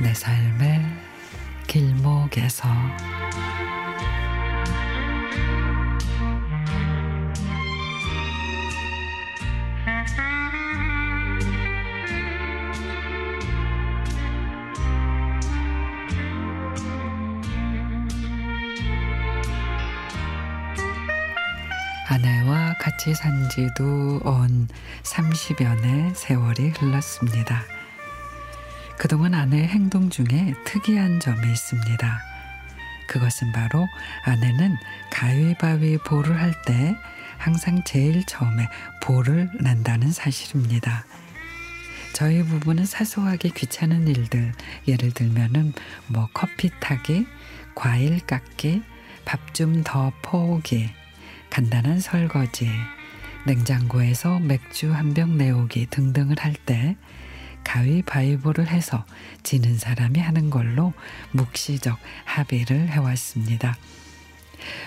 [0.00, 0.80] 내 삶의
[1.66, 2.68] 길목에서
[22.08, 24.66] 아내와 같이 산 지도 온
[25.02, 27.62] 30여 년 세월이 흘렀습니다.
[28.96, 32.20] 그동안 아내의 행동 중에 특이한 점이 있습니다.
[33.08, 33.86] 그것은 바로
[34.24, 34.76] 아내는
[35.10, 36.96] 가위바위보를 할 때
[37.36, 38.66] 항상 제일 처음에
[39.02, 41.04] 볼을 낸다는 사실입니다.
[42.14, 44.52] 저희 부부는 사소하게 귀찮은 일들,
[44.88, 45.72] 예를 들면은
[46.08, 47.26] 뭐 커피 타기,
[47.74, 48.82] 과일 깎기,
[49.24, 50.90] 밥 좀 더 퍼오기,
[51.50, 52.68] 간단한 설거지,
[53.46, 56.96] 냉장고에서 맥주 한 병 내오기 등등을 할 때
[57.64, 59.04] 가위바위보를 해서
[59.42, 60.92] 지는 사람이 하는 걸로
[61.32, 63.76] 묵시적 합의를 해왔습니다.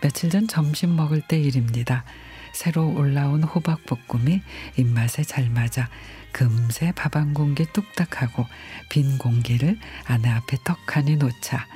[0.00, 2.04] 며칠 전 점심 먹을 때 일입니다.
[2.52, 4.40] 새로 올라온 호박볶음이
[4.76, 5.88] 입맛에 잘 맞아
[6.32, 8.46] 금세 밥 한 공기 뚝딱 하고
[8.88, 11.66] 빈 공기를 아내 앞에 떡하니 놓자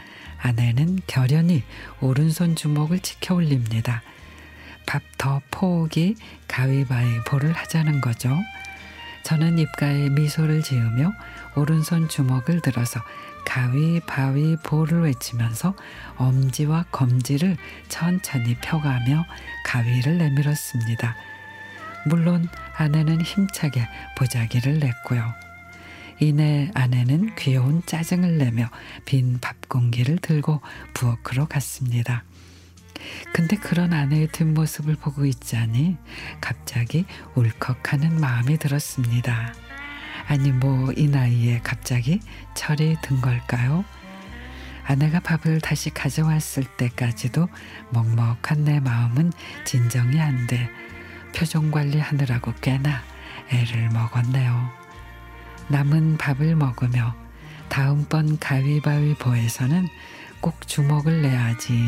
[0.41, 1.63] 아내는 결연히
[2.01, 4.03] 오른손 주먹을 치켜 올립니다.
[4.89, 6.15] 밥 더 포기
[6.47, 8.35] 가위바위보를 하자는 거죠.
[9.25, 11.13] 저는 입가에 미소를 지으며
[11.57, 13.01] 오른손 주먹을 들어서
[13.45, 15.75] 가위바위보를 외치면서
[16.17, 19.27] 엄지와 검지를 천천히 펴가며
[19.67, 21.17] 가위를 내밀었습니다.
[22.07, 25.35] 물론 아내는 힘차게 보자기를 냈고요.
[26.21, 28.71] 이내 아내는 귀여운 짜증을 내며
[29.05, 30.63] 빈 밥 공기를 들고
[30.95, 32.25] 부엌으로 갔습니다.
[33.33, 35.97] 근데 그런 아내의 뒷모습을 보고 있자니
[36.41, 37.05] 갑자기
[37.35, 39.55] 울컥하는 마음이 들었습니다.
[40.27, 42.21] 아니 뭐 이 나이에 갑자기
[42.55, 43.85] 철이 든 걸까요?
[44.85, 47.49] 아내가 밥을 다시 가져왔을 때까지도
[47.91, 49.33] 먹먹한 내 마음은
[49.65, 50.69] 진정이 안 돼
[51.35, 53.03] 표정 관리하느라고 꽤나
[53.51, 54.71] 애를 먹었네요.
[55.69, 57.15] 남은 밥을 먹으며
[57.69, 59.89] 다음번 가위바위보에서는
[60.41, 61.79] 꼭 주먹을 내야지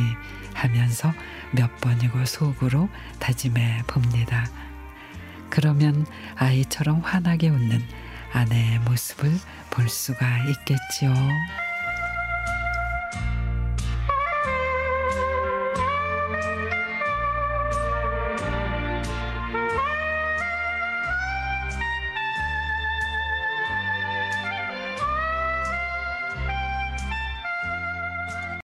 [0.61, 1.13] 하면서
[1.53, 2.89] 몇 번이고 속으로
[3.19, 4.47] 다짐해 봅니다.
[5.49, 6.07] 그러면
[6.37, 7.83] 아이처럼 환하게 웃는
[8.33, 9.33] 아내의 모습을
[9.71, 11.13] 볼 수가 있겠지요.